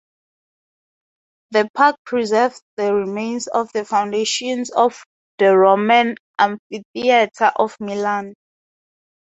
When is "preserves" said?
2.07-2.59